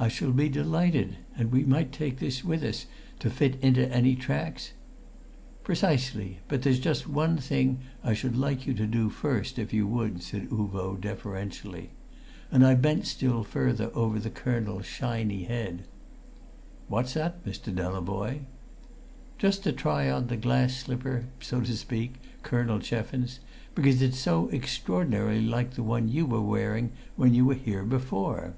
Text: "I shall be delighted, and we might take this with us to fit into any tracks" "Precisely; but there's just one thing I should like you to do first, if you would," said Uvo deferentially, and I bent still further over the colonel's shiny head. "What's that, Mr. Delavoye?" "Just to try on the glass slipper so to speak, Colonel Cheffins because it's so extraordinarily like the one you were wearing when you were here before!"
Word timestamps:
"I 0.00 0.08
shall 0.08 0.32
be 0.32 0.48
delighted, 0.48 1.16
and 1.36 1.52
we 1.52 1.62
might 1.62 1.92
take 1.92 2.18
this 2.18 2.42
with 2.42 2.64
us 2.64 2.86
to 3.20 3.30
fit 3.30 3.54
into 3.62 3.88
any 3.88 4.16
tracks" 4.16 4.72
"Precisely; 5.62 6.40
but 6.48 6.62
there's 6.62 6.80
just 6.80 7.06
one 7.06 7.36
thing 7.36 7.78
I 8.02 8.14
should 8.14 8.36
like 8.36 8.66
you 8.66 8.74
to 8.74 8.84
do 8.88 9.10
first, 9.10 9.56
if 9.60 9.72
you 9.72 9.86
would," 9.86 10.24
said 10.24 10.50
Uvo 10.50 11.00
deferentially, 11.00 11.90
and 12.50 12.66
I 12.66 12.74
bent 12.74 13.06
still 13.06 13.44
further 13.44 13.92
over 13.94 14.18
the 14.18 14.28
colonel's 14.28 14.86
shiny 14.86 15.44
head. 15.44 15.84
"What's 16.88 17.14
that, 17.14 17.44
Mr. 17.44 17.72
Delavoye?" 17.72 18.46
"Just 19.38 19.62
to 19.62 19.72
try 19.72 20.10
on 20.10 20.26
the 20.26 20.36
glass 20.36 20.74
slipper 20.76 21.26
so 21.40 21.60
to 21.60 21.76
speak, 21.76 22.14
Colonel 22.42 22.80
Cheffins 22.80 23.38
because 23.76 24.02
it's 24.02 24.18
so 24.18 24.48
extraordinarily 24.50 25.42
like 25.46 25.74
the 25.74 25.84
one 25.84 26.08
you 26.08 26.26
were 26.26 26.42
wearing 26.42 26.90
when 27.14 27.34
you 27.34 27.44
were 27.44 27.54
here 27.54 27.84
before!" 27.84 28.54